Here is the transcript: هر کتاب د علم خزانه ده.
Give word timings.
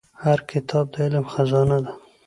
هر 0.23 0.39
کتاب 0.51 0.85
د 0.93 0.95
علم 1.03 1.25
خزانه 1.33 1.77
ده. 1.83 1.91